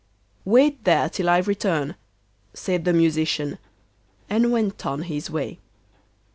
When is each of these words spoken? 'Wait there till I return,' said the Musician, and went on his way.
'Wait 0.45 0.83
there 0.83 1.07
till 1.09 1.29
I 1.29 1.37
return,' 1.37 1.93
said 2.55 2.85
the 2.85 2.91
Musician, 2.91 3.59
and 4.31 4.51
went 4.51 4.83
on 4.83 5.03
his 5.03 5.29
way. 5.29 5.59